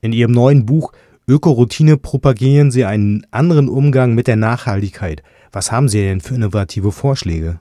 In 0.00 0.12
Ihrem 0.12 0.30
neuen 0.30 0.64
Buch 0.64 0.92
Ökoroutine 1.28 1.96
propagieren 1.96 2.70
Sie 2.70 2.84
einen 2.84 3.26
anderen 3.32 3.68
Umgang 3.68 4.14
mit 4.14 4.28
der 4.28 4.36
Nachhaltigkeit. 4.36 5.22
Was 5.52 5.72
haben 5.72 5.88
Sie 5.88 6.00
denn 6.06 6.20
für 6.20 6.36
innovative 6.36 6.92
Vorschläge? 6.92 7.58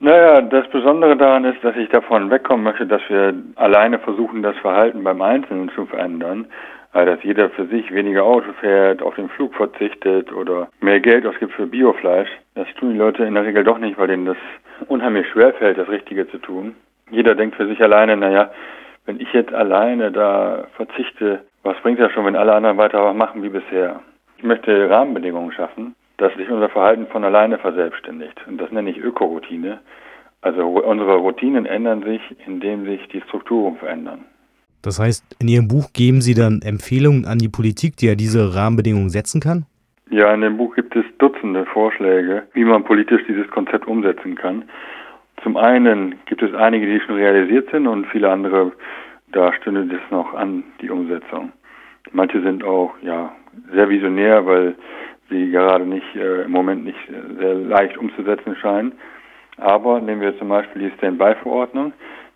Naja, 0.00 0.40
das 0.40 0.66
Besondere 0.70 1.16
daran 1.16 1.44
ist, 1.44 1.62
dass 1.62 1.76
ich 1.76 1.90
davon 1.90 2.30
wegkommen 2.30 2.64
möchte, 2.64 2.86
dass 2.86 3.02
wir 3.08 3.34
alleine 3.56 3.98
versuchen, 3.98 4.42
das 4.42 4.56
Verhalten 4.58 5.04
beim 5.04 5.20
Einzelnen 5.20 5.70
zu 5.74 5.84
verändern. 5.86 6.46
Also, 6.92 7.14
dass 7.14 7.22
jeder 7.22 7.50
für 7.50 7.66
sich 7.66 7.92
weniger 7.92 8.24
Auto 8.24 8.52
fährt, 8.60 9.02
auf 9.02 9.14
den 9.16 9.28
Flug 9.28 9.54
verzichtet 9.54 10.32
oder 10.32 10.68
mehr 10.80 11.00
Geld 11.00 11.26
ausgibt 11.26 11.52
für 11.52 11.66
Biofleisch. 11.66 12.30
Das 12.54 12.66
tun 12.80 12.92
die 12.92 12.98
Leute 12.98 13.24
in 13.24 13.34
der 13.34 13.44
Regel 13.44 13.62
doch 13.62 13.78
nicht, 13.78 13.98
weil 13.98 14.08
denen 14.08 14.24
das 14.24 14.38
unheimlich 14.86 15.26
schwer 15.28 15.52
fällt, 15.52 15.76
das 15.76 15.88
Richtige 15.88 16.26
zu 16.30 16.38
tun. 16.38 16.74
Jeder 17.10 17.34
denkt 17.34 17.56
für 17.56 17.68
sich 17.68 17.80
alleine, 17.82 18.16
naja, 18.16 18.50
wenn 19.04 19.20
ich 19.20 19.32
jetzt 19.32 19.52
alleine 19.52 20.12
da 20.12 20.66
verzichte, 20.76 21.40
was 21.68 21.80
bringt 21.82 22.00
das 22.00 22.12
schon, 22.12 22.24
wenn 22.24 22.36
alle 22.36 22.54
anderen 22.54 22.78
weiter 22.78 23.12
machen 23.12 23.42
wie 23.42 23.50
bisher? 23.50 24.00
Ich 24.38 24.44
möchte 24.44 24.88
Rahmenbedingungen 24.88 25.52
schaffen, 25.52 25.94
dass 26.16 26.34
sich 26.34 26.48
unser 26.48 26.68
Verhalten 26.68 27.06
von 27.08 27.24
alleine 27.24 27.58
verselbstständigt. 27.58 28.40
Und 28.46 28.58
das 28.58 28.70
nenne 28.72 28.90
ich 28.90 28.98
Ökoroutine. 28.98 29.80
Also 30.40 30.66
unsere 30.66 31.16
Routinen 31.16 31.66
ändern 31.66 32.02
sich, 32.02 32.20
indem 32.46 32.84
sich 32.86 33.06
die 33.08 33.20
Strukturen 33.22 33.76
verändern. 33.76 34.24
Das 34.82 34.98
heißt, 34.98 35.36
in 35.40 35.48
Ihrem 35.48 35.68
Buch 35.68 35.92
geben 35.92 36.20
Sie 36.20 36.34
dann 36.34 36.62
Empfehlungen 36.62 37.26
an 37.26 37.38
die 37.38 37.48
Politik, 37.48 37.96
die 37.96 38.06
ja 38.06 38.14
diese 38.14 38.54
Rahmenbedingungen 38.54 39.10
setzen 39.10 39.40
kann? 39.40 39.66
Ja, 40.10 40.32
in 40.32 40.40
dem 40.40 40.56
Buch 40.56 40.74
gibt 40.74 40.96
es 40.96 41.04
Dutzende 41.18 41.66
Vorschläge, 41.66 42.44
wie 42.54 42.64
man 42.64 42.84
politisch 42.84 43.22
dieses 43.28 43.50
Konzept 43.50 43.86
umsetzen 43.86 44.36
kann. 44.36 44.64
Zum 45.42 45.56
einen 45.56 46.14
gibt 46.26 46.42
es 46.42 46.54
einige, 46.54 46.86
die 46.86 47.00
schon 47.00 47.16
realisiert 47.16 47.68
sind 47.70 47.86
und 47.86 48.06
viele 48.06 48.30
andere, 48.30 48.72
da 49.32 49.52
stünde 49.52 49.94
es 49.94 50.10
noch 50.10 50.32
an, 50.32 50.64
die 50.80 50.88
Umsetzung. 50.88 51.52
Manche 52.12 52.40
sind 52.42 52.64
auch 52.64 52.92
ja 53.02 53.32
sehr 53.72 53.88
visionär, 53.88 54.46
weil 54.46 54.74
sie 55.30 55.50
gerade 55.50 55.84
nicht 55.86 56.14
äh, 56.16 56.42
im 56.42 56.50
Moment 56.50 56.84
nicht 56.84 56.98
sehr 57.38 57.54
leicht 57.54 57.96
umzusetzen 57.96 58.56
scheinen. 58.56 58.92
Aber 59.58 60.00
nehmen 60.00 60.20
wir 60.20 60.38
zum 60.38 60.48
Beispiel 60.48 60.88
die 60.88 60.96
Standby-Verordnung. 60.96 61.92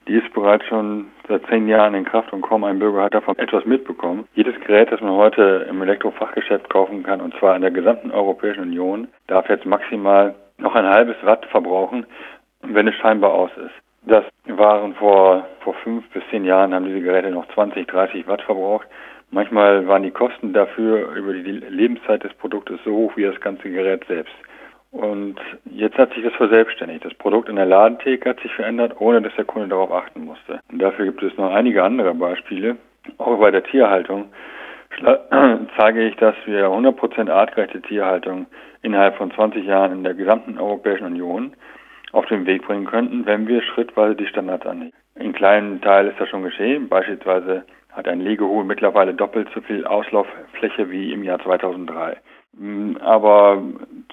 Die 0.08 0.14
ist 0.14 0.32
bereits 0.34 0.64
schon 0.66 1.06
seit 1.28 1.46
zehn 1.46 1.68
Jahren 1.68 1.94
in 1.94 2.04
Kraft 2.04 2.32
und 2.32 2.42
kaum 2.42 2.64
ein 2.64 2.80
Bürger 2.80 3.04
hat 3.04 3.14
davon 3.14 3.38
etwas 3.38 3.64
mitbekommen. 3.64 4.26
Jedes 4.34 4.58
Gerät, 4.66 4.90
das 4.90 5.00
man 5.00 5.12
heute 5.12 5.66
im 5.70 5.80
Elektrofachgeschäft 5.80 6.68
kaufen 6.68 7.04
kann, 7.04 7.20
und 7.20 7.34
zwar 7.38 7.54
in 7.54 7.62
der 7.62 7.70
gesamten 7.70 8.10
Europäischen 8.10 8.62
Union, 8.62 9.06
darf 9.28 9.48
jetzt 9.48 9.64
maximal 9.64 10.34
noch 10.58 10.74
ein 10.74 10.88
halbes 10.88 11.16
Watt 11.22 11.46
verbrauchen, 11.46 12.04
wenn 12.62 12.88
es 12.88 12.96
scheinbar 12.96 13.32
aus 13.32 13.50
ist. 13.56 13.74
Das 14.04 14.24
waren 14.46 14.94
vor, 14.94 15.46
vor 15.60 15.74
fünf 15.74 16.08
bis 16.10 16.24
zehn 16.30 16.44
Jahren, 16.44 16.74
haben 16.74 16.86
diese 16.86 17.00
Geräte 17.00 17.30
noch 17.30 17.46
20, 17.54 17.86
30 17.86 18.26
Watt 18.26 18.42
verbraucht. 18.42 18.88
Manchmal 19.32 19.88
waren 19.88 20.02
die 20.02 20.10
Kosten 20.10 20.52
dafür 20.52 21.14
über 21.16 21.32
die 21.32 21.40
Lebenszeit 21.40 22.22
des 22.22 22.34
Produktes 22.34 22.78
so 22.84 22.92
hoch 22.92 23.16
wie 23.16 23.24
das 23.24 23.40
ganze 23.40 23.70
Gerät 23.70 24.04
selbst. 24.06 24.34
Und 24.90 25.36
jetzt 25.64 25.96
hat 25.96 26.12
sich 26.12 26.22
das 26.22 26.34
verselbstständigt. 26.34 27.02
Das 27.02 27.14
Produkt 27.14 27.48
in 27.48 27.56
der 27.56 27.64
Ladentheke 27.64 28.28
hat 28.28 28.40
sich 28.40 28.52
verändert, 28.52 29.00
ohne 29.00 29.22
dass 29.22 29.34
der 29.34 29.46
Kunde 29.46 29.68
darauf 29.68 29.90
achten 29.90 30.26
musste. 30.26 30.60
Und 30.70 30.80
dafür 30.80 31.06
gibt 31.06 31.22
es 31.22 31.34
noch 31.38 31.50
einige 31.50 31.82
andere 31.82 32.14
Beispiele. 32.14 32.76
Auch 33.16 33.38
bei 33.38 33.50
der 33.50 33.64
Tierhaltung 33.64 34.26
zeige 35.78 36.06
ich, 36.06 36.14
dass 36.16 36.36
wir 36.44 36.66
100% 36.66 37.30
artgerechte 37.30 37.80
Tierhaltung 37.80 38.44
innerhalb 38.82 39.16
von 39.16 39.30
20 39.30 39.64
Jahren 39.64 39.92
in 39.92 40.04
der 40.04 40.12
gesamten 40.12 40.58
Europäischen 40.58 41.06
Union 41.06 41.54
auf 42.12 42.26
den 42.26 42.44
Weg 42.44 42.66
bringen 42.66 42.84
könnten, 42.84 43.24
wenn 43.24 43.48
wir 43.48 43.62
schrittweise 43.62 44.14
die 44.14 44.26
Standards 44.26 44.66
annehmen. 44.66 44.92
In 45.14 45.32
kleinen 45.32 45.80
Teil 45.80 46.08
ist 46.08 46.20
das 46.20 46.28
schon 46.28 46.42
geschehen. 46.42 46.90
Beispielsweise 46.90 47.64
hat 47.92 48.08
ein 48.08 48.20
Legehuhn 48.20 48.66
mittlerweile 48.66 49.14
doppelt 49.14 49.48
so 49.54 49.60
viel 49.60 49.86
Auslauffläche 49.86 50.90
wie 50.90 51.12
im 51.12 51.22
Jahr 51.22 51.38
2003. 51.40 52.16
Mm, 52.58 52.96
aber 53.00 53.62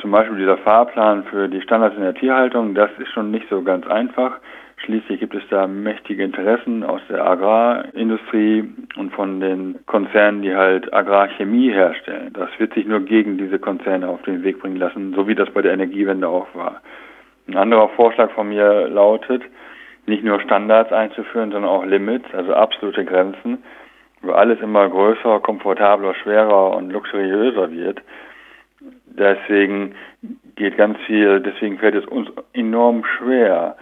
zum 0.02 0.12
Beispiel 0.12 0.38
dieser 0.38 0.58
Fahrplan 0.58 1.24
für 1.26 1.48
die 1.48 1.62
Standards 1.62 1.96
in 1.96 2.04
der 2.04 2.14
Tierhaltung, 2.14 2.76
das 2.76 2.90
ist 3.00 3.12
schon 3.12 3.32
nicht 3.32 3.48
so 3.50 3.62
ganz 3.62 3.88
einfach. 3.88 4.40
Schließlich 4.78 5.20
gibt 5.20 5.36
es 5.36 5.44
da 5.50 5.68
mächtige 5.68 6.24
Interessen 6.24 6.84
aus 6.84 7.02
der 7.10 7.26
Agrarindustrie 7.26 8.64
und 8.96 9.14
von 9.14 9.42
den 9.42 9.80
Konzernen, 9.86 10.42
die 10.42 10.56
halt 10.56 10.94
Agrarchemie 10.94 11.72
herstellen. 11.72 12.32
Das 12.34 12.50
wird 12.60 12.74
sich 12.74 12.86
nur 12.86 13.02
gegen 13.02 13.38
diese 13.38 13.60
Konzerne 13.60 14.08
auf 14.08 14.22
den 14.22 14.42
Weg 14.44 14.60
bringen 14.60 14.78
lassen, 14.78 15.14
so 15.14 15.28
wie 15.28 15.36
das 15.36 15.50
bei 15.52 15.62
der 15.62 15.74
Energiewende 15.74 16.30
auch 16.30 16.48
war. 16.56 16.82
Ein 17.48 17.58
anderer 17.58 17.90
Vorschlag 17.90 18.32
von 18.32 18.50
mir 18.50 18.88
lautet, 18.88 19.44
nicht 20.10 20.24
nur 20.24 20.42
Standards 20.42 20.92
einzuführen, 20.92 21.52
sondern 21.52 21.72
auch 21.72 21.86
Limits, 21.86 22.26
also 22.34 22.54
absolute 22.54 23.06
Grenzen, 23.06 23.64
wo 24.22 24.32
alles 24.32 24.60
immer 24.60 24.90
größer, 24.90 25.40
komfortabler, 25.40 26.14
schwerer 26.16 26.76
und 26.76 26.92
luxuriöser 26.92 27.72
wird 27.72 28.02
Deswegen 29.20 29.96
geht 30.56 30.78
ganz 30.78 30.98
viel, 31.06 31.42
deswegen 31.42 31.78
fällt 31.78 31.96
es 31.96 32.06
uns 32.06 32.30
enorm 32.54 33.04
schwer, 33.18 33.76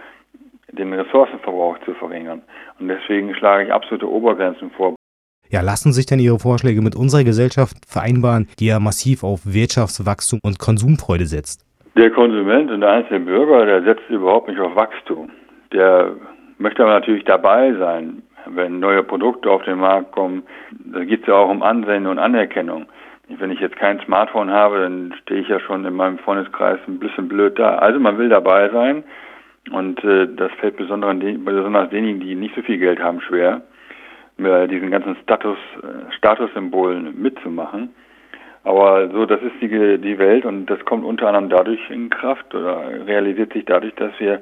den 0.72 0.92
Ressourcenverbrauch 0.92 1.78
zu 1.84 1.94
verringern. 1.94 2.42
Und 2.78 2.88
deswegen 2.88 3.34
schlage 3.34 3.64
ich 3.64 3.72
absolute 3.72 4.08
Obergrenzen 4.10 4.70
vor. 4.70 4.94
Ja, 5.50 5.62
lassen 5.62 5.92
sich 5.92 6.06
denn 6.06 6.18
Ihre 6.18 6.38
Vorschläge 6.38 6.82
mit 6.82 6.94
unserer 6.94 7.24
Gesellschaft 7.24 7.76
vereinbaren, 7.86 8.48
die 8.58 8.66
ja 8.66 8.80
massiv 8.80 9.24
auf 9.24 9.40
Wirtschaftswachstum 9.44 10.40
und 10.42 10.58
Konsumfreude 10.58 11.24
setzt? 11.24 11.64
Der 11.96 12.10
Konsument 12.10 12.70
und 12.70 12.82
der 12.82 12.90
einzelne 12.90 13.20
Bürger, 13.20 13.64
der 13.64 13.82
setzt 13.82 14.08
überhaupt 14.10 14.48
nicht 14.48 14.60
auf 14.60 14.76
Wachstum. 14.76 15.30
Der 15.72 16.12
möchte 16.58 16.82
aber 16.82 16.92
natürlich 16.92 17.24
dabei 17.24 17.74
sein, 17.74 18.22
wenn 18.46 18.80
neue 18.80 19.02
Produkte 19.02 19.50
auf 19.50 19.62
den 19.64 19.78
Markt 19.78 20.12
kommen. 20.12 20.42
Da 20.70 21.04
geht 21.04 21.22
es 21.22 21.26
ja 21.26 21.34
auch 21.34 21.50
um 21.50 21.62
Ansehen 21.62 22.06
und 22.06 22.18
Anerkennung. 22.18 22.86
Wenn 23.28 23.50
ich 23.50 23.60
jetzt 23.60 23.76
kein 23.76 24.00
Smartphone 24.00 24.50
habe, 24.50 24.80
dann 24.80 25.14
stehe 25.22 25.42
ich 25.42 25.48
ja 25.48 25.60
schon 25.60 25.84
in 25.84 25.94
meinem 25.94 26.18
Freundeskreis 26.18 26.78
ein 26.86 26.98
bisschen 26.98 27.28
blöd 27.28 27.58
da. 27.58 27.76
Also 27.76 28.00
man 28.00 28.16
will 28.16 28.30
dabei 28.30 28.70
sein 28.70 29.04
und 29.70 30.02
äh, 30.02 30.26
das 30.34 30.50
fällt 30.52 30.76
besonders, 30.76 31.18
den, 31.18 31.44
besonders 31.44 31.90
denjenigen, 31.90 32.20
die 32.20 32.34
nicht 32.34 32.54
so 32.54 32.62
viel 32.62 32.78
Geld 32.78 33.00
haben, 33.00 33.20
schwer, 33.20 33.60
mit 34.38 34.70
diesen 34.70 34.90
ganzen 34.90 35.14
Status, 35.22 35.58
äh, 35.82 36.12
Statussymbolen 36.14 37.20
mitzumachen. 37.20 37.90
Aber 38.64 39.08
so, 39.10 39.26
das 39.26 39.40
ist 39.42 39.60
die, 39.60 39.98
die 39.98 40.18
Welt 40.18 40.44
und 40.44 40.66
das 40.66 40.82
kommt 40.86 41.04
unter 41.04 41.28
anderem 41.28 41.48
dadurch 41.50 41.80
in 41.90 42.10
Kraft 42.10 42.54
oder 42.54 43.06
realisiert 43.06 43.52
sich 43.52 43.64
dadurch, 43.66 43.94
dass 43.94 44.12
wir 44.18 44.40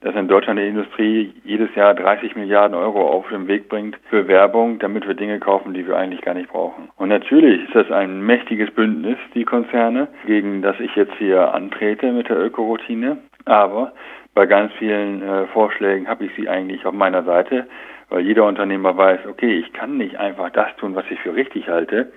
dass 0.00 0.14
in 0.14 0.28
Deutschland 0.28 0.58
die 0.58 0.66
Industrie 0.66 1.34
jedes 1.44 1.74
Jahr 1.74 1.94
30 1.94 2.34
Milliarden 2.34 2.74
Euro 2.74 3.06
auf 3.06 3.28
den 3.28 3.46
Weg 3.48 3.68
bringt 3.68 3.98
für 4.08 4.26
Werbung, 4.28 4.78
damit 4.78 5.06
wir 5.06 5.14
Dinge 5.14 5.38
kaufen, 5.38 5.74
die 5.74 5.86
wir 5.86 5.96
eigentlich 5.96 6.22
gar 6.22 6.34
nicht 6.34 6.50
brauchen. 6.50 6.88
Und 6.96 7.10
natürlich 7.10 7.64
ist 7.64 7.74
das 7.74 7.90
ein 7.90 8.22
mächtiges 8.22 8.70
Bündnis, 8.70 9.18
die 9.34 9.44
Konzerne, 9.44 10.08
gegen 10.26 10.62
das 10.62 10.78
ich 10.80 10.94
jetzt 10.96 11.14
hier 11.18 11.52
antrete 11.52 12.12
mit 12.12 12.28
der 12.28 12.38
Ökoroutine. 12.38 13.18
Aber 13.44 13.92
bei 14.34 14.46
ganz 14.46 14.72
vielen 14.78 15.22
äh, 15.22 15.46
Vorschlägen 15.48 16.08
habe 16.08 16.24
ich 16.24 16.30
sie 16.34 16.48
eigentlich 16.48 16.86
auf 16.86 16.94
meiner 16.94 17.22
Seite, 17.24 17.66
weil 18.08 18.20
jeder 18.20 18.46
Unternehmer 18.46 18.96
weiß, 18.96 19.20
okay, 19.28 19.58
ich 19.58 19.72
kann 19.72 19.98
nicht 19.98 20.18
einfach 20.18 20.50
das 20.50 20.74
tun, 20.76 20.94
was 20.94 21.04
ich 21.10 21.20
für 21.20 21.34
richtig 21.34 21.68
halte. 21.68 22.12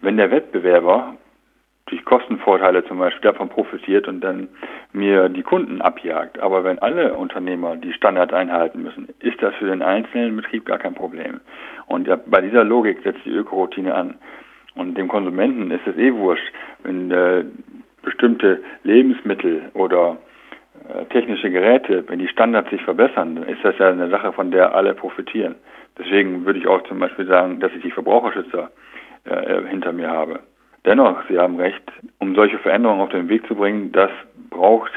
Wenn 0.00 0.16
der 0.16 0.30
Wettbewerber 0.30 1.16
durch 1.94 2.04
Kostenvorteile 2.04 2.84
zum 2.84 2.98
Beispiel 2.98 3.30
davon 3.30 3.48
profitiert 3.48 4.08
und 4.08 4.20
dann 4.20 4.48
mir 4.92 5.28
die 5.28 5.42
Kunden 5.42 5.80
abjagt. 5.80 6.40
Aber 6.40 6.64
wenn 6.64 6.80
alle 6.80 7.14
Unternehmer 7.14 7.76
die 7.76 7.92
Standards 7.92 8.32
einhalten 8.32 8.82
müssen, 8.82 9.08
ist 9.20 9.40
das 9.40 9.54
für 9.54 9.66
den 9.66 9.82
einzelnen 9.82 10.34
Betrieb 10.34 10.66
gar 10.66 10.78
kein 10.78 10.94
Problem. 10.94 11.40
Und 11.86 12.08
bei 12.26 12.40
dieser 12.40 12.64
Logik 12.64 12.98
setzt 13.04 13.24
die 13.24 13.30
Ökoroutine 13.30 13.94
an. 13.94 14.16
Und 14.74 14.98
dem 14.98 15.06
Konsumenten 15.06 15.70
ist 15.70 15.86
es 15.86 15.96
eh 15.96 16.12
wurscht, 16.12 16.52
wenn 16.82 17.12
äh, 17.12 17.44
bestimmte 18.02 18.60
Lebensmittel 18.82 19.70
oder 19.74 20.16
äh, 20.88 21.04
technische 21.06 21.50
Geräte, 21.50 22.02
wenn 22.08 22.18
die 22.18 22.26
Standards 22.26 22.70
sich 22.70 22.82
verbessern, 22.82 23.36
dann 23.36 23.48
ist 23.48 23.64
das 23.64 23.78
ja 23.78 23.88
eine 23.88 24.10
Sache, 24.10 24.32
von 24.32 24.50
der 24.50 24.74
alle 24.74 24.94
profitieren. 24.94 25.54
Deswegen 25.96 26.44
würde 26.44 26.58
ich 26.58 26.66
auch 26.66 26.82
zum 26.88 26.98
Beispiel 26.98 27.26
sagen, 27.26 27.60
dass 27.60 27.70
ich 27.72 27.82
die 27.82 27.92
Verbraucherschützer 27.92 28.72
äh, 29.26 29.62
hinter 29.68 29.92
mir 29.92 30.10
habe. 30.10 30.40
Dennoch, 30.84 31.22
Sie 31.28 31.38
haben 31.38 31.56
recht, 31.56 31.82
um 32.18 32.34
solche 32.34 32.58
Veränderungen 32.58 33.00
auf 33.00 33.08
den 33.10 33.28
Weg 33.28 33.46
zu 33.46 33.54
bringen, 33.54 33.92
das 33.92 34.10
braucht 34.50 34.92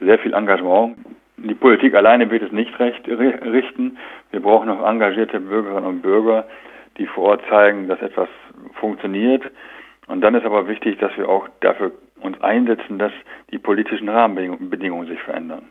sehr 0.00 0.18
viel 0.18 0.32
Engagement. 0.32 0.96
Die 1.36 1.54
Politik 1.54 1.94
alleine 1.94 2.30
wird 2.30 2.42
es 2.42 2.52
nicht 2.52 2.78
recht 2.80 3.06
richten. 3.06 3.98
Wir 4.30 4.40
brauchen 4.40 4.68
noch 4.68 4.86
engagierte 4.86 5.38
Bürgerinnen 5.40 5.86
und 5.86 6.02
Bürger, 6.02 6.46
die 6.96 7.06
vor 7.06 7.30
Ort 7.30 7.42
zeigen, 7.50 7.88
dass 7.88 8.00
etwas 8.00 8.28
funktioniert. 8.80 9.42
Und 10.06 10.22
dann 10.22 10.34
ist 10.34 10.46
aber 10.46 10.68
wichtig, 10.68 10.98
dass 10.98 11.14
wir 11.18 11.28
auch 11.28 11.48
dafür 11.60 11.92
uns 12.20 12.40
einsetzen, 12.40 12.98
dass 12.98 13.12
die 13.50 13.58
politischen 13.58 14.08
Rahmenbedingungen 14.08 15.06
sich 15.06 15.20
verändern. 15.20 15.68